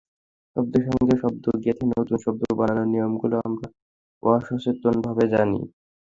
শব্দের 0.55 0.83
সঙ্গে 0.89 1.15
শব্দ 1.21 1.45
গেঁথে 1.63 1.85
নতুন 1.91 2.17
শব্দ 2.25 2.41
বানানোর 2.59 2.87
নিয়মগুলো 2.93 3.35
আমরা 3.47 3.67
অসচেতনভাবে 4.23 5.23
জানি। 5.33 5.59